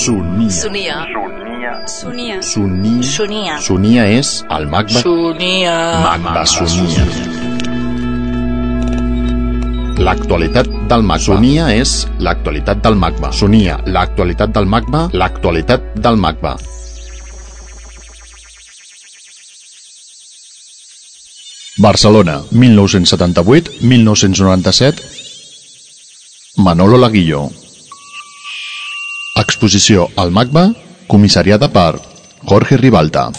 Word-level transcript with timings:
Sunia. 0.00 1.06
Sunia. 1.86 2.42
Sunia. 2.42 2.44
Sunia. 3.10 3.60
Sunia. 3.60 4.04
És 4.18 4.44
el 4.50 4.66
Magba. 4.66 5.04
Sunia. 5.04 5.76
Magba 6.06 6.46
Sunia. 6.46 7.04
L'actualitat 10.00 10.64
del 10.88 11.02
Magba. 11.04 11.20
Sonia 11.20 11.68
és 11.76 12.08
l'actualitat 12.24 12.80
del 12.80 12.96
Magba. 12.96 13.28
Sunia, 13.36 13.76
l'actualitat 13.84 14.48
del 14.56 14.64
Magba, 14.64 15.12
l'actualitat 15.12 15.92
del 16.00 16.16
Magba. 16.16 16.56
Barcelona, 21.80 22.42
1978-1997, 22.52 25.09
Manolo 26.60 26.98
Laguillo 27.00 27.48
Exposició 29.40 30.10
al 30.20 30.28
magma, 30.30 30.66
comissariada 31.08 31.70
per 31.72 31.94
Jorge 32.44 32.76
Ribalta. 32.76 33.30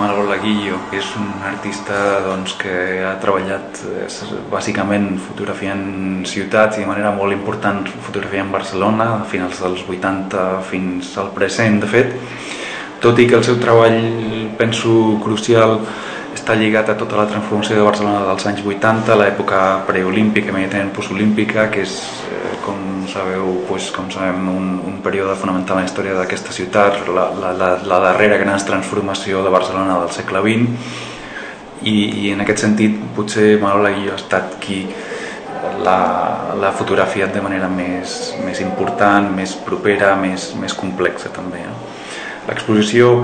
Manolo 0.00 0.24
Laguillo, 0.26 0.80
és 0.90 1.06
un 1.20 1.28
artista 1.46 1.98
doncs, 2.24 2.56
que 2.58 2.74
ha 3.06 3.12
treballat 3.22 3.84
eh, 3.86 4.08
bàsicament 4.50 5.12
fotografiant 5.28 5.84
ciutats 6.26 6.80
i 6.80 6.82
de 6.82 6.90
manera 6.90 7.14
molt 7.14 7.36
important 7.36 7.84
fotografiant 7.92 8.50
Barcelona 8.50 9.08
a 9.20 9.24
finals 9.30 9.62
dels 9.62 9.86
80 9.86 10.46
fins 10.72 11.14
al 11.22 11.30
present, 11.36 11.78
de 11.84 11.92
fet, 11.92 12.16
tot 13.04 13.22
i 13.22 13.28
que 13.30 13.38
el 13.38 13.46
seu 13.46 13.62
treball, 13.62 14.00
penso, 14.58 15.20
crucial 15.22 15.78
està 16.42 16.56
lligat 16.58 16.88
a 16.90 16.96
tota 16.98 17.20
la 17.20 17.28
transformació 17.30 17.76
de 17.78 17.84
Barcelona 17.86 18.24
dels 18.26 18.46
anys 18.50 18.64
80, 18.66 19.14
l'època 19.20 19.58
preolímpica, 19.86 20.50
immediatament 20.50 20.90
postolímpica, 20.96 21.68
que 21.70 21.84
és, 21.86 21.92
eh, 22.26 22.56
com 22.64 23.06
sabeu, 23.06 23.62
pues, 23.68 23.92
com 23.94 24.10
sabem, 24.10 24.48
un, 24.50 24.80
un 24.90 24.96
període 25.04 25.36
fonamental 25.38 25.78
en 25.78 25.84
la 25.84 25.90
història 25.90 26.16
d'aquesta 26.18 26.50
ciutat, 26.52 26.98
la, 27.06 27.28
la, 27.38 27.52
la, 27.54 27.70
la 27.86 28.00
darrera 28.08 28.40
gran 28.42 28.58
transformació 28.58 29.44
de 29.44 29.54
Barcelona 29.54 30.00
del 30.00 30.10
segle 30.10 30.42
XX, 30.42 30.98
i, 31.82 31.96
i 32.26 32.34
en 32.34 32.42
aquest 32.42 32.66
sentit 32.66 32.98
potser 33.14 33.60
Manol 33.62 33.86
Aguillo 33.86 34.16
ha 34.16 34.18
estat 34.18 34.58
qui 34.62 34.82
l'ha 35.82 36.74
fotografiat 36.74 37.32
de 37.34 37.42
manera 37.42 37.68
més, 37.70 38.34
més 38.42 38.60
important, 38.62 39.30
més 39.30 39.54
propera, 39.54 40.16
més, 40.18 40.52
més 40.58 40.74
complexa 40.74 41.30
també. 41.34 41.62
No? 41.66 41.78
L'exposició 42.48 43.22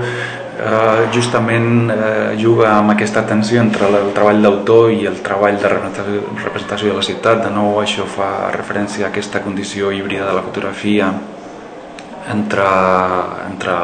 eh, 0.59 1.07
justament 1.13 1.89
eh, 1.91 2.35
juga 2.37 2.73
amb 2.75 2.91
aquesta 2.93 3.23
tensió 3.27 3.61
entre 3.61 3.87
el 3.87 4.11
treball 4.15 4.41
d'autor 4.43 4.91
i 4.91 5.05
el 5.07 5.19
treball 5.25 5.59
de 5.59 5.71
representació, 5.71 6.91
de 6.91 6.97
la 6.97 7.05
ciutat. 7.05 7.43
De 7.45 7.51
nou 7.53 7.79
això 7.81 8.07
fa 8.07 8.51
referència 8.55 9.07
a 9.07 9.09
aquesta 9.09 9.41
condició 9.45 9.91
híbrida 9.91 10.27
de 10.27 10.35
la 10.35 10.45
fotografia 10.45 11.13
entre, 12.29 12.67
entre 13.49 13.77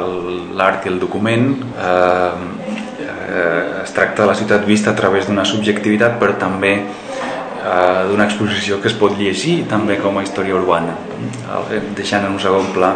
l'art 0.55 0.85
i 0.85 0.93
el 0.93 0.99
document. 0.99 1.51
Eh, 1.79 2.31
eh, 3.05 3.83
es 3.83 3.93
tracta 3.93 4.23
de 4.23 4.29
la 4.33 4.37
ciutat 4.37 4.65
vista 4.65 4.91
a 4.91 4.97
través 4.97 5.27
d'una 5.27 5.45
subjectivitat 5.45 6.19
però 6.19 6.35
també 6.39 6.73
eh, 6.75 8.01
d'una 8.09 8.25
exposició 8.25 8.81
que 8.81 8.91
es 8.91 8.97
pot 8.97 9.17
llegir 9.17 9.63
també 9.69 9.97
com 10.01 10.17
a 10.17 10.23
història 10.25 10.55
urbana, 10.57 10.95
deixant 11.97 12.25
en 12.25 12.35
un 12.35 12.39
segon 12.41 12.69
pla 12.75 12.93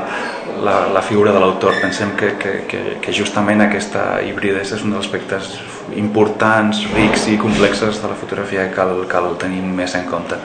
la, 0.64 0.88
la 0.94 1.02
figura 1.02 1.34
de 1.36 1.40
l'autor. 1.40 1.76
Pensem 1.82 2.16
que, 2.20 2.34
que, 2.40 2.54
que, 2.70 2.82
que 3.02 3.14
justament 3.16 3.62
aquesta 3.66 4.20
hibridesa 4.26 4.78
és 4.78 4.86
un 4.86 4.96
dels 4.96 5.08
aspectes 5.08 5.56
importants, 5.98 6.84
rics 6.94 7.28
i 7.32 7.38
complexes 7.42 8.02
de 8.02 8.12
la 8.12 8.18
fotografia 8.20 8.68
que 8.68 8.76
cal, 8.76 9.06
cal 9.10 9.32
tenir 9.42 9.64
més 9.64 9.96
en 9.98 10.06
compte. 10.10 10.38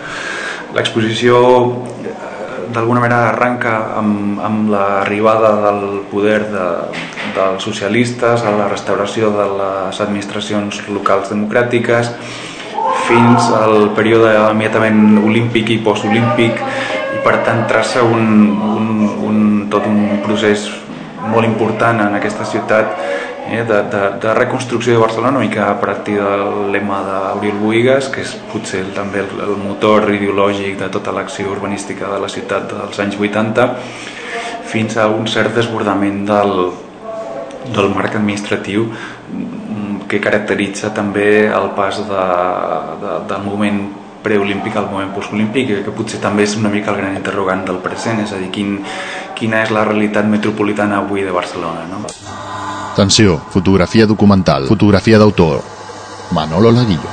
L'exposició 0.75 1.41
d'alguna 2.75 3.03
manera 3.03 3.29
arranca 3.31 3.75
amb, 3.99 4.41
amb 4.43 4.71
l'arribada 4.73 5.53
del 5.67 6.01
poder 6.11 6.41
de, 6.51 6.65
dels 7.37 7.63
socialistes 7.63 8.43
a 8.43 8.55
la 8.57 8.67
restauració 8.71 9.31
de 9.35 9.47
les 9.59 10.01
administracions 10.01 10.83
locals 10.89 11.31
democràtiques 11.33 12.11
fins 13.05 13.51
al 13.53 13.91
període 13.97 14.33
immediatament 14.51 15.19
olímpic 15.21 15.71
i 15.75 15.79
postolímpic 15.85 16.61
per 17.25 17.39
tant 17.47 17.65
traça 17.69 18.05
un, 18.05 18.25
un, 18.77 18.89
un, 19.29 19.39
tot 19.73 19.87
un 19.89 20.21
procés 20.25 20.69
molt 21.25 21.49
important 21.49 22.03
en 22.05 22.19
aquesta 22.19 22.45
ciutat 22.45 22.99
eh, 23.49 23.63
de, 23.65 23.79
de, 23.93 24.03
de 24.21 24.35
reconstrucció 24.37 24.93
de 24.93 25.01
Barcelona 25.01 25.39
una 25.39 25.47
mica 25.47 25.71
a 25.71 25.79
partir 25.81 26.19
del 26.21 26.71
lema 26.73 27.01
d'Auril 27.07 27.57
Boigas 27.63 28.11
que 28.13 28.21
és 28.25 28.37
potser 28.53 28.85
també 28.97 29.25
el, 29.25 29.33
el 29.49 29.57
motor 29.63 30.11
ideològic 30.13 30.79
de 30.83 30.91
tota 30.93 31.17
l'acció 31.17 31.49
urbanística 31.53 32.13
de 32.13 32.21
la 32.21 32.31
ciutat 32.33 32.69
dels 32.73 33.01
anys 33.07 33.19
80 33.21 33.69
fins 34.75 34.97
a 35.01 35.09
un 35.09 35.29
cert 35.31 35.57
desbordament 35.57 36.25
del, 36.29 36.55
del 37.73 37.93
marc 37.97 38.17
administratiu 38.21 38.89
que 40.09 40.21
caracteritza 40.21 40.93
també 40.93 41.47
el 41.49 41.71
pas 41.77 41.99
de, 42.05 42.25
de, 43.01 43.13
del 43.31 43.47
moment 43.47 43.85
preolímpic 44.25 44.77
al 44.81 44.89
moment 44.91 45.13
postolímpic, 45.15 45.71
que 45.85 45.95
potser 45.95 46.21
també 46.23 46.47
és 46.49 46.57
una 46.57 46.73
mica 46.73 46.93
el 46.93 47.03
gran 47.03 47.17
interrogant 47.19 47.65
del 47.69 47.83
present, 47.85 48.23
és 48.25 48.33
a 48.33 48.41
dir, 48.41 48.51
quin, 48.55 48.79
quina 49.37 49.63
és 49.63 49.73
la 49.75 49.85
realitat 49.85 50.27
metropolitana 50.31 51.03
avui 51.05 51.23
de 51.27 51.35
Barcelona. 51.35 51.85
No? 51.91 52.03
Atenció, 52.95 53.37
fotografía 53.51 54.07
documental, 54.07 54.67
fotografía 54.67 55.19
de 55.19 55.25
autor. 55.25 55.63
Manolo 56.31 56.73
Laguillo. 56.73 57.11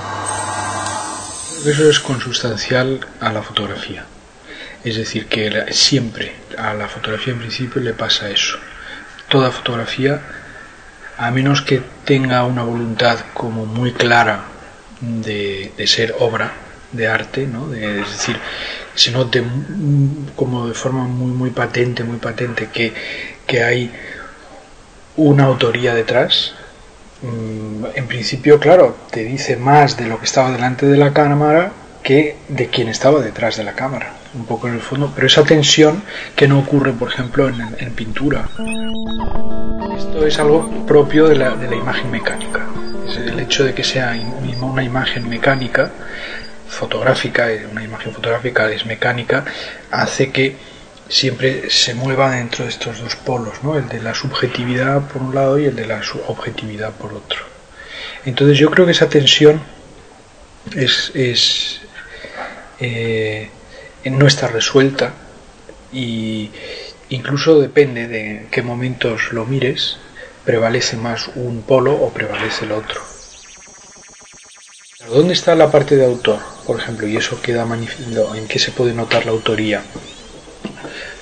Eso 1.66 1.90
es 1.90 2.00
consustancial 2.00 3.06
a 3.20 3.32
la 3.32 3.44
fotografía. 3.44 4.06
Es 4.84 4.96
decir, 4.96 5.28
que 5.28 5.66
siempre 5.72 6.34
a 6.58 6.74
la 6.74 6.88
fotografía 6.88 7.34
en 7.34 7.40
principio 7.40 7.82
le 7.82 7.94
pasa 7.94 8.30
eso. 8.30 8.58
Toda 9.30 9.52
fotografía, 9.52 10.22
a 11.18 11.30
menos 11.30 11.62
que 11.62 11.84
tenga 12.04 12.44
una 12.46 12.64
voluntad 12.64 13.20
como 13.34 13.66
muy 13.66 13.92
clara 13.92 14.46
de, 15.02 15.72
de 15.78 15.88
ser 15.88 16.16
obra, 16.20 16.52
de 16.92 17.08
arte, 17.08 17.48
¿no? 17.48 17.68
De, 17.68 18.02
es 18.02 18.12
decir, 18.12 18.38
se 18.96 19.12
note 19.12 19.44
como 20.36 20.68
de 20.68 20.74
forma 20.74 21.04
muy, 21.06 21.32
muy 21.32 21.50
patente, 21.50 22.04
muy 22.04 22.18
patente 22.18 22.70
que, 22.72 22.94
que 23.46 23.64
hay 23.64 23.92
una 25.18 25.46
autoría 25.46 25.94
detrás. 25.94 26.54
Mm, 27.22 27.86
en 27.96 28.08
principio, 28.08 28.60
claro, 28.60 28.98
te 29.12 29.24
dice 29.24 29.56
más 29.58 29.98
de 29.98 30.08
lo 30.08 30.20
que 30.20 30.26
estaba 30.26 30.52
delante 30.52 30.86
de 30.86 30.98
la 30.98 31.14
cámara 31.14 31.72
que 32.04 32.36
de 32.48 32.68
quien 32.68 32.88
estaba 32.88 33.22
detrás 33.22 33.58
de 33.58 33.64
la 33.64 33.74
cámara, 33.74 34.14
un 34.34 34.46
poco 34.46 34.68
en 34.68 34.74
el 34.74 34.82
fondo, 34.82 35.12
pero 35.14 35.28
esa 35.28 35.44
tensión 35.44 36.02
que 36.36 36.48
no 36.48 36.60
ocurre, 36.60 36.94
por 36.94 37.10
ejemplo, 37.10 37.48
en, 37.48 37.62
en 37.78 37.94
pintura. 37.94 38.50
Esto 39.96 40.26
es 40.26 40.40
algo 40.40 40.86
propio 40.88 41.28
de 41.28 41.36
la, 41.36 41.56
de 41.56 41.70
la 41.70 41.76
imagen 41.76 42.10
mecánica. 42.10 42.66
Es 43.08 43.18
el 43.18 43.40
hecho 43.40 43.64
de 43.64 43.74
que 43.74 43.84
sea 43.84 44.16
una 44.62 44.84
imagen 44.84 45.30
mecánica 45.30 45.92
fotográfica, 46.72 47.50
una 47.70 47.84
imagen 47.84 48.14
fotográfica 48.14 48.72
es 48.72 48.86
mecánica, 48.86 49.46
hace 49.92 50.32
que 50.32 50.56
siempre 51.10 51.70
se 51.70 51.94
mueva 51.94 52.32
dentro 52.32 52.64
de 52.64 52.72
estos 52.72 53.00
dos 53.00 53.16
polos, 53.18 53.62
¿no? 53.64 53.78
el 53.78 53.90
de 53.90 54.02
la 54.02 54.16
subjetividad 54.16 55.02
por 55.10 55.22
un 55.22 55.36
lado 55.36 55.60
y 55.60 55.66
el 55.66 55.76
de 55.76 55.86
la 55.86 56.02
objetividad 56.28 56.92
por 56.94 57.14
otro. 57.14 57.40
Entonces 58.26 58.58
yo 58.58 58.72
creo 58.72 58.86
que 58.86 58.94
esa 58.94 59.10
tensión 59.10 59.62
es, 60.76 61.12
es 61.14 61.82
eh, 62.80 63.50
no 64.06 64.26
está 64.26 64.48
resuelta 64.48 65.14
y 65.92 66.52
incluso 67.10 67.60
depende 67.60 68.08
de 68.08 68.48
qué 68.50 68.62
momentos 68.62 69.34
lo 69.34 69.46
mires, 69.46 69.98
prevalece 70.46 70.96
más 70.96 71.30
un 71.36 71.64
polo 71.64 71.94
o 71.94 72.14
prevalece 72.14 72.66
el 72.66 72.72
otro. 72.72 73.02
¿Dónde 75.10 75.34
está 75.34 75.56
la 75.56 75.70
parte 75.70 75.98
de 75.98 76.06
autor, 76.06 76.40
por 76.72 76.80
ejemplo? 76.80 77.06
Y 77.06 77.18
eso 77.18 77.42
queda 77.42 77.66
manifiesto 77.66 78.34
en 78.34 78.48
qué 78.48 78.58
se 78.58 78.72
puede 78.72 78.94
notar 78.94 79.26
la 79.26 79.34
autoría. 79.34 79.84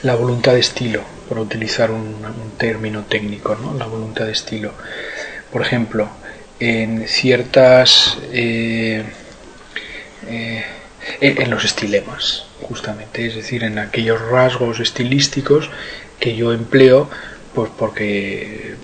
La 0.03 0.13
voluntad 0.13 0.53
de 0.53 0.59
estilo, 0.59 1.01
por 1.27 1.39
utilizar 1.39 1.89
un, 1.89 2.23
un 2.23 2.51
término 2.55 3.05
técnico, 3.05 3.55
¿no? 3.55 3.73
La 3.73 3.87
voluntad 3.87 4.25
de 4.25 4.33
estilo. 4.33 4.73
Por 5.51 5.63
ejemplo, 5.63 6.07
en 6.59 7.07
ciertas... 7.07 8.19
Eh, 8.31 9.03
eh, 10.27 10.65
en 11.19 11.49
los 11.49 11.65
estilemas, 11.65 12.45
justamente, 12.61 13.25
es 13.25 13.33
decir, 13.33 13.63
en 13.63 13.79
aquellos 13.79 14.21
rasgos 14.21 14.79
estilísticos 14.79 15.71
que 16.19 16.35
yo 16.35 16.53
empleo, 16.53 17.09
pues 17.55 17.71
porque 17.75 18.75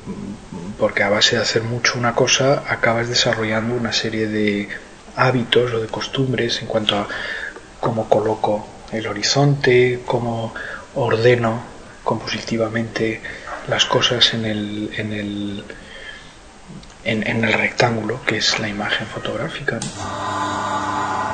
porque 0.80 1.04
a 1.04 1.10
base 1.10 1.36
de 1.36 1.44
hacer 1.44 1.62
mucho 1.62 2.00
una 2.00 2.16
cosa 2.16 2.64
acabas 2.68 3.08
desarrollando 3.08 3.76
una 3.76 3.94
serie 3.94 4.28
de 4.28 4.68
hábitos 5.16 5.74
o 5.74 5.80
de 5.80 5.88
costumbres 5.88 6.62
en 6.62 6.68
cuanto 6.68 6.98
a 6.98 7.08
cómo 7.80 8.08
coloco 8.10 8.68
el 8.92 9.08
horizonte, 9.08 10.02
cómo 10.06 10.54
ordeno 10.96 11.60
compositivamente 12.04 13.22
las 13.68 13.86
cosas 13.86 14.34
en 14.34 14.46
el, 14.46 14.90
en 14.96 15.14
el, 15.14 15.64
en, 17.04 17.28
en 17.28 17.44
el 17.44 17.54
rectángulo 17.54 18.22
que 18.26 18.38
es 18.38 18.60
la 18.60 18.68
imagen 18.68 19.08
fotográfica. 19.08 19.80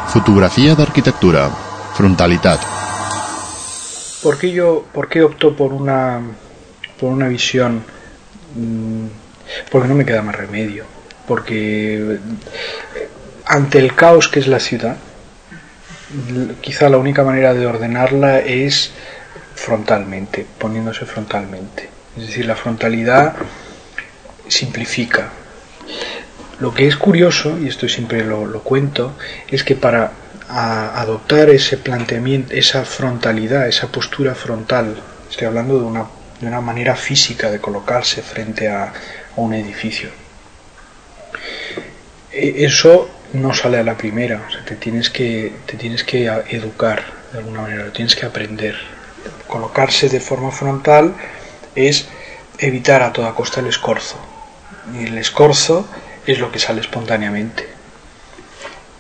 Fotografía 0.08 0.76
de 0.76 0.84
arquitectura. 0.84 1.50
Frontalidad. 1.94 2.60
¿Por 4.24 4.38
qué 4.38 4.52
yo, 4.52 4.86
por 4.94 5.10
qué 5.10 5.24
opto 5.24 5.56
por 5.56 5.74
una, 5.74 6.22
por 7.00 7.12
una 7.12 7.28
visión? 7.28 7.84
Mm, 8.56 9.08
porque 9.72 9.88
no 9.88 9.96
me 9.96 10.06
queda 10.06 10.22
más 10.22 10.36
remedio. 10.36 10.86
Porque 11.28 12.20
ante 13.52 13.80
el 13.80 13.94
caos 13.96 14.30
que 14.30 14.40
es 14.40 14.48
la 14.48 14.62
ciudad, 14.62 14.96
quizá 16.62 16.88
la 16.88 16.98
única 16.98 17.26
manera 17.26 17.54
de 17.54 17.68
ordenarla 17.68 18.40
es 18.40 18.92
frontalmente, 19.56 20.46
poniéndose 20.58 21.06
frontalmente. 21.06 21.90
Es 22.16 22.28
decir, 22.28 22.46
la 22.46 22.56
frontalidad 22.56 23.36
simplifica. 24.48 25.32
Lo 26.62 26.74
que 26.74 26.88
es 26.88 26.96
curioso, 26.96 27.60
y 27.60 27.68
esto 27.68 27.90
siempre 27.90 28.24
lo, 28.24 28.62
cuento, 28.64 29.18
es 29.50 29.66
que 29.66 29.76
para 29.76 30.14
adoptar 30.48 31.50
ese 31.50 31.76
planteamiento, 31.76 32.54
esa 32.54 32.86
frontalidad, 32.86 33.68
esa 33.68 33.88
postura 33.88 34.34
frontal, 34.34 34.96
estoy 35.30 35.48
hablando 35.48 35.78
de 35.78 35.84
una, 35.84 36.06
de 36.40 36.48
una 36.48 36.62
manera 36.62 36.96
física 36.96 37.52
de 37.52 37.60
colocarse 37.60 38.22
frente 38.22 38.70
a, 38.70 38.86
a 38.86 38.94
un 39.36 39.54
edificio. 39.54 40.10
E, 42.32 42.64
eso 42.64 43.10
no 43.34 43.54
sale 43.54 43.80
a 43.80 43.84
la 43.84 43.98
primera, 43.98 44.46
o 44.48 44.52
sea, 44.52 44.66
te 44.66 44.76
tienes 44.76 45.10
que, 45.10 45.54
te 45.66 45.78
tienes 45.78 46.04
que 46.04 46.26
educar 46.50 47.04
de 47.32 47.40
alguna 47.40 47.62
manera, 47.62 47.86
lo 47.86 47.92
tienes 47.92 48.16
que 48.16 48.26
aprender. 48.26 48.76
Colocarse 49.48 50.10
de 50.10 50.20
forma 50.20 50.52
frontal 50.52 51.16
es 51.76 52.08
evitar 52.58 53.02
a 53.04 53.14
toda 53.14 53.34
costa 53.34 53.62
el 53.62 53.68
escorzo. 53.68 54.18
Y 54.94 55.06
el 55.06 55.18
escorzo 55.18 55.88
es 56.26 56.40
lo 56.40 56.52
que 56.52 56.60
sale 56.60 56.82
espontáneamente. 56.82 57.68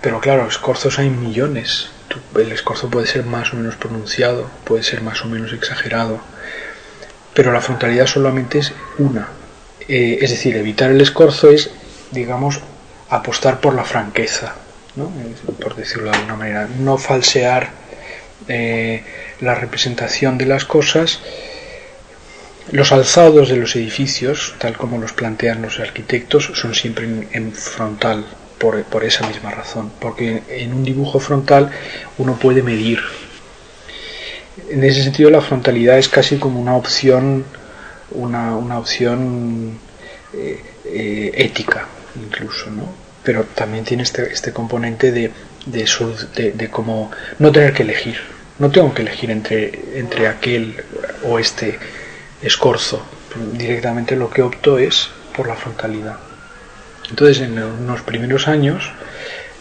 Pero 0.01 0.19
claro, 0.19 0.47
escorzos 0.47 0.99
hay 0.99 1.09
millones. 1.09 1.89
El 2.35 2.51
escorzo 2.51 2.89
puede 2.89 3.07
ser 3.07 3.23
más 3.25 3.53
o 3.53 3.57
menos 3.57 3.75
pronunciado, 3.75 4.49
puede 4.63 4.83
ser 4.83 5.01
más 5.01 5.23
o 5.23 5.27
menos 5.27 5.53
exagerado. 5.53 6.19
Pero 7.33 7.51
la 7.51 7.61
frontalidad 7.61 8.07
solamente 8.07 8.59
es 8.59 8.73
una. 8.97 9.29
Eh, 9.87 10.19
es 10.21 10.31
decir, 10.31 10.55
evitar 10.55 10.91
el 10.91 11.01
escorzo 11.01 11.49
es, 11.49 11.71
digamos, 12.11 12.61
apostar 13.11 13.59
por 13.59 13.75
la 13.75 13.83
franqueza, 13.83 14.55
por 15.61 15.75
decirlo 15.75 16.09
de 16.09 16.17
alguna 16.17 16.35
manera, 16.35 16.67
no 16.79 16.97
falsear 16.97 17.69
eh, 18.47 19.03
la 19.41 19.53
representación 19.53 20.37
de 20.37 20.45
las 20.45 20.65
cosas. 20.65 21.19
Los 22.71 22.93
alzados 22.93 23.49
de 23.49 23.57
los 23.57 23.75
edificios, 23.75 24.55
tal 24.59 24.77
como 24.77 24.97
los 24.97 25.11
plantean 25.11 25.61
los 25.61 25.79
arquitectos, 25.79 26.51
son 26.53 26.73
siempre 26.73 27.27
en, 27.31 27.51
frontal, 27.51 28.25
por, 28.57 29.03
esa 29.03 29.27
misma 29.27 29.51
razón, 29.51 29.91
porque 29.99 30.43
en 30.47 30.73
un 30.73 30.83
dibujo 30.83 31.19
frontal 31.19 31.69
uno 32.17 32.35
puede 32.35 32.63
medir. 32.63 32.99
En 34.69 34.83
ese 34.85 35.03
sentido, 35.03 35.29
la 35.29 35.41
frontalidad 35.41 35.97
es 35.97 36.07
casi 36.07 36.37
como 36.37 36.61
una 36.61 36.77
opción, 36.77 37.43
una, 38.11 38.55
una 38.55 38.79
opción 38.79 39.79
eh, 40.33 40.63
eh, 40.85 41.31
ética, 41.35 41.87
incluso, 42.15 42.69
¿no? 42.69 42.83
Pero 43.23 43.43
también 43.43 43.83
tiene 43.83 44.03
este, 44.03 44.31
este 44.31 44.51
componente 44.51 45.11
de, 45.11 45.31
de, 45.65 46.69
como 46.69 47.11
no 47.39 47.51
tener 47.51 47.73
que 47.73 47.83
elegir. 47.83 48.17
No 48.59 48.71
tengo 48.71 48.93
que 48.93 49.03
elegir 49.03 49.31
entre, 49.31 49.99
entre 49.99 50.27
aquel 50.27 50.83
o 51.23 51.39
este 51.39 51.79
escorzo. 52.41 53.01
Directamente 53.53 54.15
lo 54.15 54.29
que 54.29 54.41
opto 54.41 54.77
es 54.77 55.09
por 55.35 55.47
la 55.47 55.55
frontalidad. 55.55 56.17
Entonces, 57.09 57.41
en 57.41 57.87
los 57.87 58.01
primeros 58.01 58.47
años, 58.47 58.91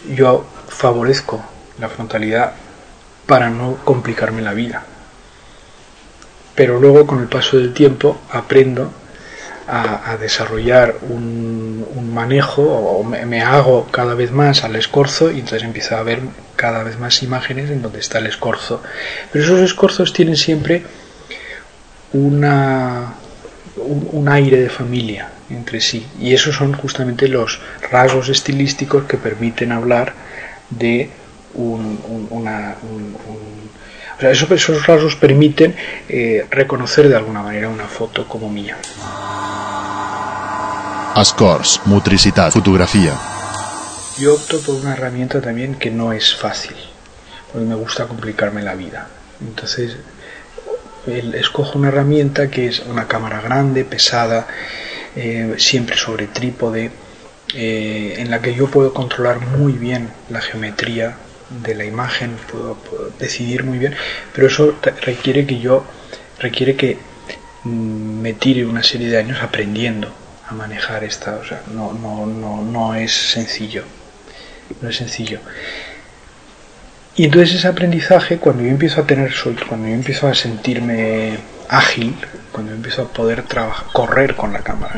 yo 0.09 0.47
favorezco 0.69 1.45
la 1.79 1.89
frontalidad 1.89 2.53
para 3.27 3.51
no 3.51 3.77
complicarme 3.85 4.43
la 4.43 4.55
vida. 4.55 4.85
Pero 6.55 6.81
luego, 6.81 7.07
con 7.07 7.21
el 7.21 7.29
paso 7.29 7.57
del 7.59 7.73
tiempo, 7.73 8.21
aprendo 8.31 8.93
a, 9.67 10.17
desarrollar 10.21 10.97
un, 11.03 11.70
manejo 12.03 12.63
o 12.63 13.05
me, 13.05 13.43
hago 13.43 13.87
cada 13.91 14.15
vez 14.15 14.31
más 14.31 14.65
al 14.65 14.77
escorzo 14.77 15.31
y 15.31 15.41
entonces 15.41 15.63
empiezo 15.63 15.97
a 15.97 16.03
ver 16.03 16.21
cada 16.57 16.83
vez 16.83 16.99
más 16.99 17.23
imágenes 17.23 17.71
en 17.71 17.83
donde 17.83 18.01
está 18.01 18.19
el 18.19 18.27
escorzo. 18.27 18.83
Pero 19.33 19.45
esos 19.45 19.61
escorzos 19.61 20.13
tienen 20.13 20.37
siempre 20.37 20.83
una, 22.13 23.15
un, 23.77 24.29
aire 24.29 24.61
de 24.61 24.69
familia 24.69 25.31
entre 25.49 25.81
sí 25.81 26.07
y 26.21 26.35
esos 26.35 26.57
son 26.57 26.73
justamente 26.75 27.29
los 27.29 27.61
rasgos 27.91 28.29
estilísticos 28.29 29.05
que 29.05 29.17
permiten 29.17 29.73
hablar 29.73 30.15
de 30.71 31.11
un, 31.55 31.99
una, 32.31 32.77
o 34.17 34.21
sea, 34.21 34.31
esos, 34.31 34.51
esos 34.51 34.87
rasgos 34.87 35.17
permiten 35.17 35.75
eh, 36.09 36.47
reconocer 36.51 37.09
de 37.09 37.17
alguna 37.17 37.43
manera 37.43 37.69
una 37.69 37.87
foto 37.87 38.29
como 38.29 38.51
mía. 38.51 38.77
Ascors, 41.15 41.81
motricidad, 41.87 42.53
fotografía. 42.53 43.13
Yo 44.17 44.35
opto 44.35 44.61
por 44.61 44.77
una 44.77 44.93
herramienta 44.93 45.41
también 45.41 45.75
que 45.75 45.91
no 45.91 46.13
es 46.13 46.37
fácil, 46.37 46.77
porque 47.53 47.67
me 47.67 47.75
gusta 47.75 48.07
complicarme 48.07 48.63
la 48.63 48.77
vida. 48.77 49.09
Entonces, 49.41 49.97
escojo 51.35 51.79
una 51.79 51.89
herramienta 51.89 52.49
que 52.49 52.69
es 52.69 52.79
una 52.81 53.09
cámara 53.09 53.41
grande, 53.41 53.85
pesada, 53.85 54.47
eh, 55.17 55.57
siempre 55.59 55.97
sobre 55.97 56.29
trípode, 56.29 56.93
eh, 57.55 58.15
en 58.19 58.31
la 58.31 58.41
que 58.41 58.55
yo 58.55 58.69
puedo 58.69 58.95
controlar 58.95 59.41
muy 59.41 59.73
bien 59.73 60.11
la 60.29 60.41
geometría 60.41 61.17
de 61.65 61.75
la 61.75 61.85
imagen, 61.85 62.37
puedo, 62.53 62.79
decidir 63.19 63.65
muy 63.65 63.79
bien, 63.79 63.97
pero 64.33 64.47
eso 64.47 64.77
requiere 65.03 65.45
que 65.45 65.59
yo, 65.59 65.85
requiere 66.39 66.77
que 66.77 66.99
mm, 67.65 68.21
me 68.21 68.33
tire 68.33 68.65
una 68.65 68.85
serie 68.85 69.09
de 69.09 69.19
años 69.19 69.43
aprendiendo 69.43 70.20
a 70.51 70.55
manejar 70.55 71.05
esta, 71.05 71.37
o 71.37 71.45
sea, 71.45 71.63
no, 71.73 71.93
no, 71.93 72.27
no, 72.27 72.63
no 72.63 72.95
es 72.95 73.13
sencillo, 73.13 73.85
no 74.81 74.89
es 74.89 74.97
sencillo. 74.97 75.39
Y 77.17 77.25
entonces 77.25 77.57
ese 77.57 77.69
aprendizaje, 77.69 78.39
cuando 78.39 78.65
yo 78.65 78.71
empiezo 78.71 79.01
a 79.01 79.07
tener 79.07 79.33
suerte, 79.33 79.65
cuando 79.69 79.89
yo 79.89 79.95
empiezo 79.95 80.27
a 80.27 80.35
sentirme 80.35 81.39
ágil, 81.69 82.17
cuando 82.51 82.73
yo 82.73 82.77
empiezo 82.77 83.03
a 83.03 83.09
poder 83.09 83.45
correr 83.93 84.35
con 84.35 84.53
la 84.53 84.61
cámara, 84.61 84.95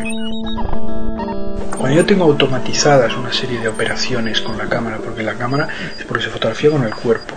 cuando 1.76 1.90
yo 1.90 2.06
tengo 2.06 2.24
automatizadas 2.24 3.14
una 3.14 3.32
serie 3.32 3.60
de 3.60 3.68
operaciones 3.68 4.40
con 4.40 4.56
la 4.56 4.68
cámara, 4.68 4.98
porque 4.98 5.22
la 5.22 5.34
cámara 5.34 5.68
es 5.98 6.04
porque 6.04 6.24
se 6.24 6.30
fotografía 6.30 6.70
con 6.70 6.84
el 6.84 6.94
cuerpo, 6.94 7.34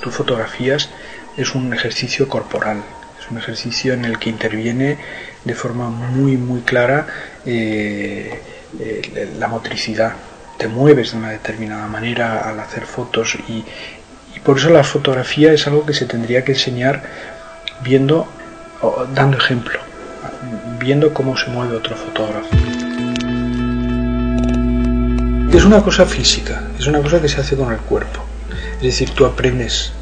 tú 0.00 0.10
fotografías 0.10 0.88
es 1.36 1.54
un 1.54 1.74
ejercicio 1.74 2.28
corporal, 2.28 2.82
es 3.24 3.30
un 3.30 3.38
ejercicio 3.38 3.94
en 3.94 4.04
el 4.04 4.18
que 4.18 4.28
interviene 4.28 4.98
de 5.44 5.54
forma 5.54 5.88
muy, 5.88 6.36
muy 6.36 6.60
clara 6.60 7.06
eh, 7.46 8.40
eh, 8.78 9.30
la 9.38 9.48
motricidad. 9.48 10.12
Te 10.58 10.68
mueves 10.68 11.12
de 11.12 11.18
una 11.18 11.30
determinada 11.30 11.86
manera 11.86 12.48
al 12.48 12.60
hacer 12.60 12.84
fotos 12.84 13.36
y, 13.48 13.64
por 14.44 14.58
eso 14.58 14.68
la 14.68 14.84
fotografía 14.84 15.52
es 15.52 15.66
algo 15.66 15.86
que 15.86 15.94
se 15.94 16.04
tendría 16.04 16.44
que 16.44 16.52
enseñar 16.52 17.02
viendo, 17.82 18.28
dando 19.14 19.38
ejemplo, 19.38 19.78
viendo 20.78 21.14
cómo 21.14 21.34
se 21.36 21.46
mueve 21.46 21.76
otro 21.76 21.96
fotógrafo. 21.96 22.48
Es 25.50 25.64
una 25.64 25.82
cosa 25.82 26.04
física, 26.04 26.62
es 26.78 26.86
una 26.86 27.00
cosa 27.00 27.22
que 27.22 27.28
se 27.28 27.40
hace 27.40 27.56
con 27.56 27.72
el 27.72 27.78
cuerpo. 27.78 28.22
Es 28.76 28.82
decir, 28.82 29.10
tú 29.10 29.24
aprendes 29.24 29.92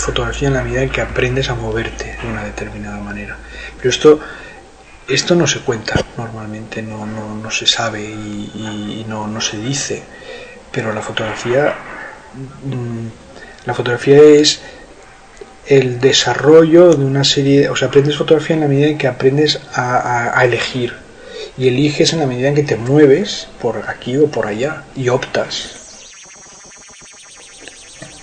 fotografía 0.00 0.48
en 0.48 0.54
la 0.54 0.64
medida 0.64 0.82
en 0.82 0.90
que 0.90 1.00
aprendes 1.00 1.50
a 1.50 1.54
moverte 1.54 2.16
de 2.22 2.28
una 2.28 2.44
determinada 2.44 2.98
manera. 2.98 3.36
Pero 3.76 3.90
esto, 3.90 4.20
esto 5.08 5.34
no 5.34 5.46
se 5.46 5.60
cuenta 5.60 6.04
normalmente, 6.16 6.82
no, 6.82 7.06
no, 7.06 7.50
se 7.50 7.66
sabe 7.66 8.02
y, 8.02 9.04
no, 9.08 9.26
no, 9.26 9.40
se 9.40 9.58
dice. 9.58 10.02
Pero 10.72 10.92
la 10.92 11.02
fotografía, 11.02 11.74
mm, 12.64 13.06
la 13.66 13.74
fotografía 13.74 14.18
es 14.18 14.60
el 15.66 16.00
desarrollo 16.00 16.94
de 16.94 17.04
una 17.04 17.24
serie, 17.24 17.68
o 17.68 17.76
sea, 17.76 17.88
aprendes 17.88 18.16
fotografía 18.16 18.56
en 18.56 18.62
la 18.62 18.68
medida 18.68 18.88
en 18.88 18.98
que 18.98 19.06
aprendes 19.06 19.60
a 19.74 20.40
elegir 20.44 20.94
y 21.56 21.68
eliges 21.68 22.12
en 22.12 22.20
la 22.20 22.26
medida 22.26 22.48
en 22.48 22.54
que 22.54 22.62
te 22.62 22.76
mueves 22.76 23.48
por 23.60 23.88
aquí 23.88 24.16
o 24.16 24.28
por 24.28 24.46
allá 24.46 24.84
y 24.96 25.08
optas 25.10 25.79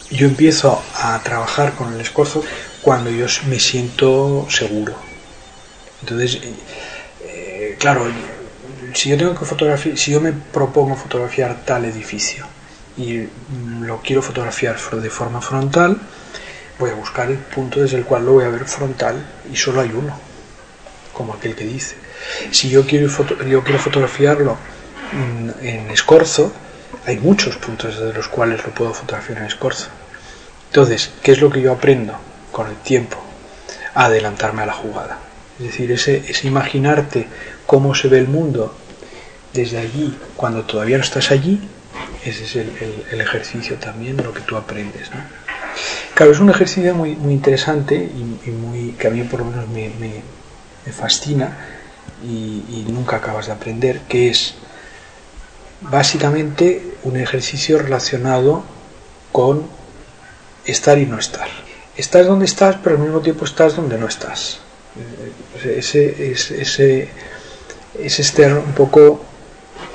yo 0.09 0.27
empiezo 0.27 0.81
a 0.95 1.21
trabajar 1.23 1.73
con 1.75 1.93
el 1.93 2.01
escorzo 2.01 2.43
cuando 2.81 3.09
yo 3.09 3.25
me 3.47 3.59
siento 3.59 4.47
seguro. 4.49 4.95
Entonces, 6.01 6.39
eh, 7.21 7.75
claro, 7.79 8.05
si 8.93 9.09
yo 9.09 9.17
tengo 9.17 9.35
que 9.37 9.45
fotografiar, 9.45 9.97
si 9.97 10.11
yo 10.11 10.21
me 10.21 10.31
propongo 10.31 10.95
fotografiar 10.95 11.65
tal 11.65 11.85
edificio 11.85 12.45
y 12.97 13.27
lo 13.81 14.01
quiero 14.01 14.21
fotografiar 14.21 14.79
de 14.79 15.09
forma 15.09 15.41
frontal, 15.41 15.99
voy 16.79 16.91
a 16.91 16.93
buscar 16.93 17.29
el 17.29 17.37
punto 17.37 17.81
desde 17.81 17.97
el 17.97 18.05
cual 18.05 18.25
lo 18.25 18.33
voy 18.33 18.45
a 18.45 18.49
ver 18.49 18.65
frontal 18.65 19.15
y 19.51 19.55
solo 19.55 19.81
hay 19.81 19.91
uno, 19.91 20.17
como 21.13 21.33
aquel 21.33 21.55
que 21.55 21.65
dice. 21.65 21.95
Si 22.51 22.69
yo 22.69 22.85
quiero, 22.85 23.07
yo 23.45 23.63
quiero 23.63 23.79
fotografiarlo 23.79 24.57
mm, 25.11 25.65
en 25.65 25.91
escorzo, 25.91 26.53
hay 27.05 27.17
muchos 27.17 27.57
puntos 27.57 27.99
desde 27.99 28.13
los 28.13 28.27
cuales 28.27 28.63
lo 28.65 28.71
puedo 28.71 28.93
fotografiar 28.93 29.39
en 29.39 29.45
escorzo. 29.45 29.89
Entonces, 30.67 31.11
¿qué 31.23 31.31
es 31.31 31.41
lo 31.41 31.49
que 31.49 31.61
yo 31.61 31.71
aprendo 31.71 32.13
con 32.51 32.67
el 32.67 32.75
tiempo? 32.77 33.17
A 33.93 34.05
adelantarme 34.05 34.61
a 34.61 34.67
la 34.67 34.73
jugada. 34.73 35.19
Es 35.59 35.65
decir, 35.65 35.91
ese, 35.91 36.23
imaginarte 36.43 37.27
cómo 37.65 37.95
se 37.95 38.07
ve 38.07 38.19
el 38.19 38.27
mundo 38.27 38.75
desde 39.53 39.79
allí, 39.79 40.15
cuando 40.35 40.63
todavía 40.63 40.97
no 40.97 41.03
estás 41.03 41.31
allí, 41.31 41.59
ese 42.23 42.43
es 42.43 42.55
el, 42.55 43.21
ejercicio 43.21 43.77
también, 43.77 44.17
lo 44.17 44.33
que 44.33 44.41
tú 44.41 44.55
aprendes. 44.55 45.09
¿no? 45.11 45.17
Claro, 46.13 46.31
es 46.31 46.39
un 46.39 46.49
ejercicio 46.49 46.93
muy, 46.93 47.15
muy 47.15 47.33
interesante 47.33 47.95
y, 47.95 48.49
muy, 48.51 48.91
que 48.91 49.07
a 49.07 49.09
mí 49.09 49.23
por 49.23 49.39
lo 49.39 49.45
menos 49.45 49.67
me, 49.67 49.91
fascina 50.91 51.57
y, 52.23 52.85
nunca 52.87 53.17
acabas 53.17 53.47
de 53.47 53.53
aprender, 53.53 54.01
que 54.07 54.29
es 54.29 54.55
básicamente 55.81 56.93
un 57.03 57.17
ejercicio 57.17 57.79
relacionado 57.79 58.63
con 59.31 59.67
estar 60.67 60.97
y 60.99 61.05
no 61.05 61.17
estar. 61.17 61.47
Estás 61.95 62.27
donde 62.27 62.45
estás, 62.45 62.77
pero 62.83 62.97
al 62.97 63.01
mismo 63.01 63.21
tiempo 63.21 63.45
estás 63.45 63.75
donde 63.75 63.97
no 63.97 64.07
estás. 64.07 64.59
Ese, 65.63 66.31
ese, 66.31 66.61
ese, 66.61 67.09
es 67.99 68.19
estar 68.19 68.57
un 68.57 68.73
poco 68.73 69.23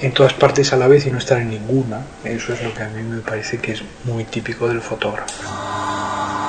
en 0.00 0.12
todas 0.12 0.32
partes 0.32 0.72
a 0.72 0.76
la 0.76 0.88
vez 0.88 1.06
y 1.06 1.10
no 1.10 1.18
estar 1.18 1.38
en 1.38 1.50
ninguna. 1.50 2.02
Eso 2.24 2.52
es 2.52 2.62
lo 2.62 2.74
que 2.74 2.82
a 2.82 2.88
mí 2.88 3.02
me 3.02 3.20
parece 3.20 3.58
que 3.58 3.72
es 3.72 3.82
muy 4.04 4.24
típico 4.24 4.66
del 4.66 4.80
fotógrafo. 4.80 5.32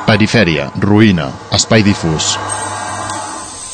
Periferia, 0.07 0.71
ruina, 0.75 1.31
espai 1.51 1.83
difus. 1.83 2.39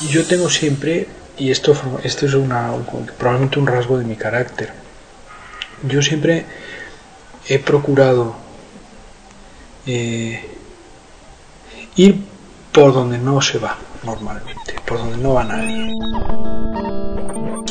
Y 0.02 0.08
yo 0.08 0.26
tengo 0.26 0.50
siempre, 0.50 1.08
y 1.38 1.52
esto, 1.52 1.76
esto 2.04 2.26
es 2.26 2.34
una, 2.34 2.72
probablemente 3.18 3.60
un 3.60 3.68
rasgo 3.68 3.98
de 3.98 4.06
mi 4.06 4.16
carácter, 4.16 4.72
yo 5.84 6.02
siempre 6.02 6.46
he 7.48 7.60
procurado 7.60 8.36
eh, 9.86 10.58
ir 11.96 12.24
por 12.72 12.94
donde 12.94 13.18
no 13.18 13.42
se 13.42 13.60
va 13.60 13.78
normalmente, 14.04 14.76
por 14.86 15.00
donde 15.00 15.18
no 15.18 15.34
va 15.34 15.44
nadie. 15.44 15.94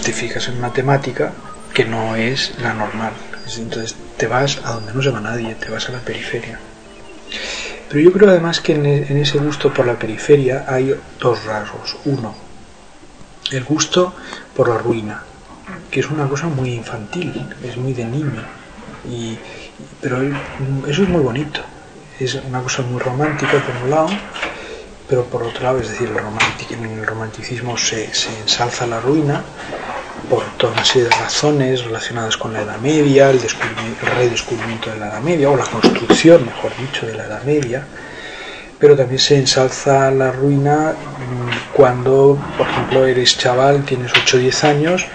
Te 0.02 0.12
fijas 0.12 0.48
en 0.48 0.58
una 0.58 0.72
temática 0.72 1.32
que 1.72 1.84
no 1.84 2.16
es 2.16 2.54
la 2.60 2.74
normal, 2.74 3.12
entonces 3.56 3.96
te 4.16 4.26
vas 4.26 4.58
a 4.64 4.72
donde 4.72 4.92
no 4.92 5.02
se 5.02 5.10
va 5.10 5.20
nadie, 5.20 5.54
te 5.54 5.70
vas 5.70 5.88
a 5.88 5.92
la 5.92 6.00
periferia. 6.00 6.58
Pero 7.88 8.00
yo 8.00 8.12
creo 8.12 8.28
además 8.28 8.60
que 8.60 8.74
en, 8.74 8.84
en 8.86 9.16
ese 9.16 9.38
gusto 9.38 9.72
por 9.72 9.86
la 9.86 9.98
periferia 9.98 10.64
hay 10.68 10.94
dos 11.18 11.44
rasgos. 11.44 11.96
Uno, 12.04 12.34
el 13.50 13.64
gusto 13.64 14.14
por 14.54 14.68
la 14.68 14.78
ruina, 14.78 15.22
que 15.90 16.00
es 16.00 16.10
una 16.10 16.28
cosa 16.28 16.48
muy 16.48 16.74
infantil, 16.74 17.48
es 17.62 17.76
muy 17.76 17.94
de 17.94 18.04
niño. 18.04 18.42
Y, 19.08 19.38
pero 20.00 20.22
eso 20.22 21.02
es 21.02 21.08
muy 21.08 21.22
bonito, 21.22 21.60
es 22.20 22.34
una 22.34 22.62
cosa 22.62 22.82
muy 22.82 23.00
romántica 23.00 23.52
por 23.64 23.84
un 23.84 23.90
lado, 23.90 24.08
pero 25.08 25.24
por 25.24 25.42
otro 25.42 25.62
lado, 25.62 25.80
es 25.80 25.88
decir, 25.88 26.08
el 26.08 27.06
romanticismo 27.06 27.76
se, 27.78 28.12
se, 28.12 28.28
ensalza 28.40 28.86
la 28.86 29.00
ruina 29.00 29.42
por 30.28 30.44
toda 30.58 30.72
una 30.72 30.84
serie 30.84 31.08
de 31.08 31.14
razones 31.14 31.84
relacionadas 31.84 32.36
con 32.36 32.52
la 32.52 32.62
Edad 32.62 32.78
Media, 32.78 33.30
el, 33.30 33.38
el 33.38 34.16
redescubrimiento 34.16 34.90
de 34.90 34.96
la 34.96 35.06
Edad 35.08 35.20
Media, 35.20 35.48
o 35.48 35.56
la 35.56 35.64
construcción, 35.64 36.44
mejor 36.44 36.72
dicho, 36.76 37.06
de 37.06 37.14
la 37.14 37.24
Edad 37.24 37.42
Media, 37.44 37.86
pero 38.78 38.96
también 38.96 39.18
se 39.18 39.36
ensalza 39.36 40.10
la 40.10 40.30
ruina 40.30 40.92
mm, 40.92 41.74
cuando, 41.74 42.38
por 42.56 42.68
ejemplo, 42.68 43.06
eres 43.06 43.38
chaval, 43.38 43.84
tienes 43.84 44.12
8 44.12 44.36
o 44.36 44.40
10 44.40 44.64
años, 44.64 45.06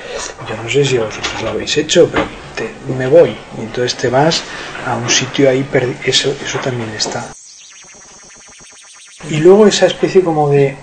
yo 0.49 0.63
no 0.63 0.69
sé 0.69 0.85
si 0.85 0.97
vosotros 0.97 1.41
lo 1.43 1.49
habéis 1.49 1.77
hecho, 1.77 2.09
pero 2.11 2.25
me 2.97 3.07
voy, 3.07 3.37
y 3.57 3.61
entonces 3.61 3.95
te 3.95 4.09
vas 4.09 4.43
a 4.85 4.95
un 4.95 5.09
sitio 5.09 5.49
ahí, 5.49 5.67
eso, 6.05 6.35
eso 6.43 6.59
también 6.59 6.89
está. 6.91 7.25
Y 9.29 9.37
luego 9.37 9.67
esa 9.67 9.85
especie 9.85 10.21
como 10.21 10.49
de, 10.49 10.77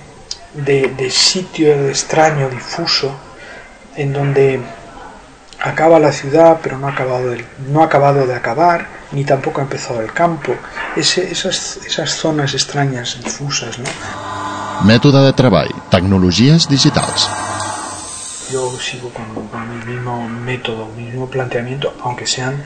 de, 0.55 1.11
sitio 1.11 1.89
extraño, 1.89 2.49
difuso, 2.49 3.15
en 3.97 4.12
donde 4.12 4.61
acaba 5.61 5.99
la 5.99 6.12
ciudad, 6.12 6.59
pero 6.62 6.79
no 6.79 6.89
ha 6.89 6.93
acabado 6.93 7.35
no 7.69 7.83
ha 7.83 7.85
acabado 7.85 8.27
de 8.27 8.35
acabar, 8.35 8.87
ni 9.12 9.25
tampoco 9.25 9.61
ha 9.61 9.65
empezado 9.65 10.00
el 10.00 10.12
campo. 10.12 10.55
Ese, 10.97 11.31
esas, 11.31 11.79
esas 11.87 12.11
zonas 12.11 12.55
extrañas, 12.55 13.19
difusas, 13.23 13.79
¿no? 13.79 13.85
Método 14.85 15.25
de 15.27 15.35
trabajo, 15.35 15.75
tecnologías 15.91 16.67
digitales. 16.67 17.29
Yo 18.52 18.76
sigo 18.80 19.11
con, 19.11 19.26
con 19.49 19.78
mi 19.78 19.85
mismo 19.85 20.28
método, 20.28 20.88
mi 20.97 21.04
mismo 21.04 21.30
planteamiento, 21.30 21.95
aunque 22.02 22.26
sean 22.26 22.64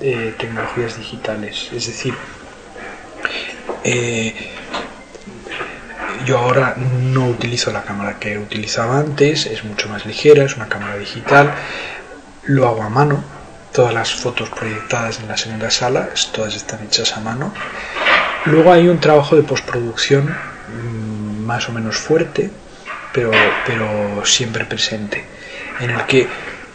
eh, 0.00 0.34
tecnologías 0.38 0.98
digitales. 0.98 1.70
Es 1.72 1.86
decir, 1.86 2.14
eh, 3.84 4.34
yo 6.26 6.38
ahora 6.38 6.76
no 6.76 7.28
utilizo 7.28 7.72
la 7.72 7.82
cámara 7.82 8.18
que 8.18 8.38
utilizaba 8.38 8.98
antes, 8.98 9.46
es 9.46 9.64
mucho 9.64 9.88
más 9.88 10.04
ligera, 10.04 10.44
es 10.44 10.56
una 10.56 10.68
cámara 10.68 10.96
digital, 10.96 11.54
lo 12.44 12.68
hago 12.68 12.82
a 12.82 12.88
mano, 12.88 13.22
todas 13.72 13.94
las 13.94 14.12
fotos 14.12 14.50
proyectadas 14.50 15.20
en 15.20 15.28
la 15.28 15.36
segunda 15.36 15.70
sala, 15.70 16.10
todas 16.32 16.54
están 16.54 16.84
hechas 16.84 17.16
a 17.16 17.20
mano. 17.20 17.52
Luego 18.44 18.72
hay 18.72 18.88
un 18.88 19.00
trabajo 19.00 19.36
de 19.36 19.42
postproducción 19.42 20.26
mm, 20.26 21.44
más 21.44 21.68
o 21.68 21.72
menos 21.72 21.96
fuerte, 21.96 22.50
pero, 23.12 23.30
siempre 24.24 24.64
presente, 24.64 25.24
en 25.80 25.90
el 25.90 26.06
que 26.06 26.26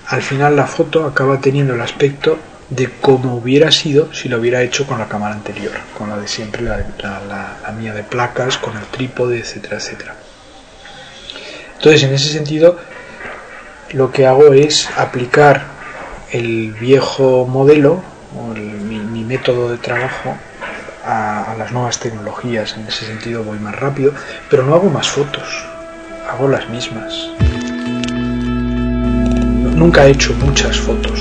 al 0.08 0.22
final 0.22 0.56
la 0.56 0.68
foto 0.68 1.06
acaba 1.06 1.40
teniendo 1.40 1.74
el 1.74 1.82
aspecto 1.82 2.38
de 2.70 2.90
cómo 3.02 3.36
hubiera 3.36 3.72
sido 3.72 4.14
si 4.14 4.30
lo 4.30 4.40
hubiera 4.40 4.62
hecho 4.62 4.86
con 4.86 5.00
la 5.00 5.08
cámara 5.08 5.36
anterior, 5.36 5.72
con 5.98 6.10
la 6.10 6.18
de 6.18 6.28
siempre, 6.28 6.64
la, 6.64 7.74
mía 7.78 7.94
de 7.94 8.04
placas, 8.04 8.58
con 8.58 8.76
el 8.78 8.86
trípode, 8.86 9.40
etcétera, 9.40 9.78
etcétera. 9.78 10.16
Entonces, 11.76 12.04
en 12.04 12.14
ese 12.14 12.30
sentido, 12.30 12.78
lo 13.92 14.12
que 14.12 14.26
hago 14.26 14.54
es 14.54 14.90
aplicar 14.98 15.66
el 16.32 16.74
viejo 16.74 17.46
modelo 17.46 18.02
mi, 18.56 19.24
método 19.24 19.70
de 19.70 19.78
trabajo 19.78 20.38
a, 21.06 21.56
las 21.58 21.72
nuevas 21.72 22.00
tecnologías. 22.00 22.76
En 22.78 22.88
ese 22.88 23.06
sentido 23.06 23.44
voy 23.44 23.60
más 23.60 23.76
rápido, 23.76 24.14
pero 24.50 24.64
no 24.64 24.74
hago 24.76 24.90
más 24.90 25.10
fotos, 25.10 25.66
hago 26.28 26.48
las 26.48 26.70
mismas. 26.70 27.14
Nunca 29.76 30.06
he 30.06 30.12
hecho 30.12 30.34
muchas 30.34 30.78
fotos 30.78 31.20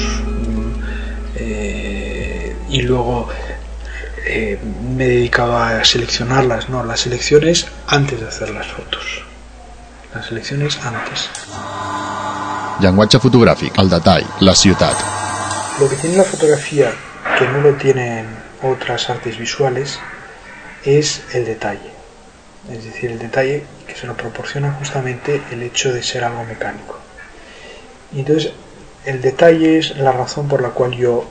eh, 1.36 2.56
y 2.68 2.82
luego 2.82 3.28
eh, 4.26 4.58
me 4.96 5.04
he 5.04 5.08
dedicado 5.08 5.56
a 5.56 5.84
seleccionarlas. 5.84 6.68
No, 6.68 6.82
las 6.84 7.00
selecciones 7.00 7.66
antes 7.86 8.20
de 8.20 8.28
hacer 8.28 8.50
las 8.50 8.66
fotos. 8.66 9.22
Las 10.14 10.26
selecciones 10.26 10.78
antes. 10.84 11.30
Llenguatge 12.80 13.18
fotográfico, 13.18 13.80
al 13.80 13.90
detalle, 13.90 14.26
la 14.40 14.54
ciudad. 14.54 14.94
Lo 15.80 15.88
que 15.88 15.96
tiene 15.96 16.16
la 16.16 16.24
fotografía 16.24 16.90
que 17.38 17.46
no 17.48 17.60
lo 17.60 17.74
tienen 17.74 18.26
otras 18.62 19.08
artes 19.10 19.38
visuales 19.38 19.98
es 20.84 21.22
el 21.34 21.44
detalle. 21.44 21.95
Es 22.70 22.84
decir, 22.84 23.12
el 23.12 23.18
detalle 23.18 23.64
que 23.86 23.94
se 23.94 24.06
lo 24.06 24.16
proporciona 24.16 24.72
justamente 24.72 25.42
el 25.52 25.62
hecho 25.62 25.92
de 25.92 26.02
ser 26.02 26.24
algo 26.24 26.44
mecánico. 26.44 26.98
Y 28.12 28.20
entonces, 28.20 28.52
el 29.04 29.20
detalle 29.20 29.78
es 29.78 29.96
la 29.96 30.12
razón 30.12 30.48
por 30.48 30.60
la 30.62 30.70
cual 30.70 30.92
yo 30.92 31.24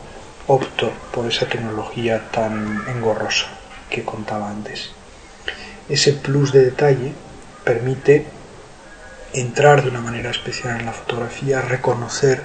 opto 0.47 0.91
por 1.11 1.25
esa 1.25 1.47
tecnología 1.47 2.29
tan 2.31 2.83
engorrosa 2.87 3.47
que 3.89 4.03
contaba 4.03 4.49
antes. 4.49 4.91
Ese 5.89 6.13
plus 6.13 6.51
de 6.51 6.65
detalle 6.65 7.13
permite 7.63 8.25
entrar 9.33 9.83
de 9.83 9.89
una 9.89 10.01
manera 10.01 10.31
especial 10.31 10.79
en 10.79 10.85
la 10.85 10.93
fotografía, 10.93 11.61
reconocer 11.61 12.41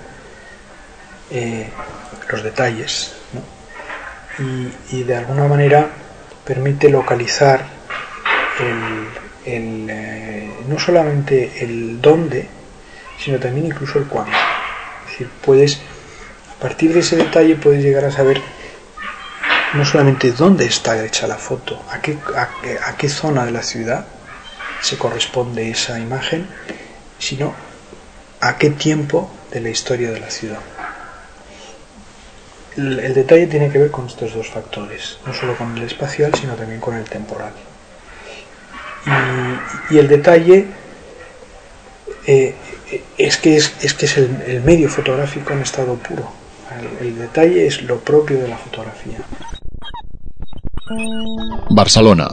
eh, 1.31 1.69
los 2.29 2.43
detalles 2.43 3.13
y, 4.91 5.03
de 5.03 5.17
alguna 5.17 5.47
manera 5.47 5.91
permite 6.45 6.89
localizar 6.89 7.67
el, 8.61 9.87
eh, 9.91 10.51
no 10.69 10.79
solamente 10.79 11.65
el 11.65 12.01
dónde, 12.01 12.47
sino 13.19 13.39
también 13.39 13.67
incluso 13.67 13.99
el 13.99 14.07
cuándo. 14.07 14.37
Es 15.07 15.13
decir, 15.13 15.31
puedes, 15.45 15.81
a 16.57 16.61
partir 16.61 16.93
de 16.93 17.01
ese 17.01 17.17
detalle 17.17 17.57
puedes 17.57 17.83
llegar 17.83 18.05
a 18.05 18.11
saber 18.11 18.41
no 19.75 19.85
solamente 19.85 20.33
dónde 20.33 20.67
está 20.67 21.03
hecha 21.05 21.27
la 21.27 21.37
foto, 21.37 21.83
a 21.91 22.01
qué, 22.01 22.19
a 22.37 22.97
qué 22.97 23.09
zona 23.09 23.45
de 23.45 23.53
la 23.53 23.63
ciudad 23.63 24.07
se 24.81 24.99
corresponde 24.99 25.71
esa 25.71 25.99
imagen, 25.99 26.47
sino 27.19 27.55
a 28.41 28.57
qué 28.57 28.71
tiempo 28.71 29.31
de 29.51 29.61
la 29.61 29.69
historia 29.69 30.11
de 30.11 30.21
la 30.21 30.31
ciudad. 30.31 30.61
El, 32.77 33.15
detalle 33.15 33.47
tiene 33.47 33.71
que 33.71 33.79
ver 33.79 33.91
con 33.91 34.07
estos 34.07 34.33
dos 34.33 34.49
factores, 34.49 35.19
no 35.27 35.35
solo 35.35 35.57
con 35.57 35.77
el 35.77 35.83
espacial, 35.83 36.35
sino 36.35 36.55
también 36.55 36.81
con 36.81 36.97
el 36.97 37.05
temporal. 37.05 37.53
Y, 39.91 39.99
el 39.99 40.09
detalle 40.09 40.67
eh, 42.27 42.55
es 43.19 43.37
que 43.39 43.57
es, 43.57 43.71
que 43.71 44.07
es 44.07 44.19
el, 44.19 44.63
medio 44.65 44.89
fotográfico 44.89 45.53
en 45.53 45.61
estado 45.61 45.97
puro. 45.97 46.31
El, 47.01 47.09
el 47.09 47.19
detalle 47.19 47.67
es 47.67 47.83
lo 47.83 47.99
propio 47.99 48.39
de 48.39 48.49
la 48.49 48.57
fotografía. 48.57 49.19
Barcelona, 51.71 52.29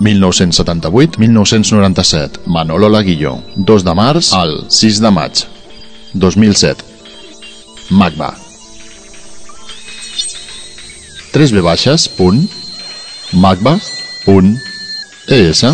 1978-1997. 0.00 2.40
Manolo 2.46 2.88
Laguillo, 2.88 3.42
2 3.56 3.84
de 3.84 3.94
març 3.94 4.32
al 4.32 4.64
6 4.68 5.00
de 5.00 5.10
maig. 5.10 5.32
2007. 6.12 6.84
Magba. 7.90 8.34
3 11.32 11.52
v 11.52 11.60
baixes 11.60 12.08
punt 12.08 12.50
magba 13.32 13.78
punt 14.24 14.58
es 15.28 15.64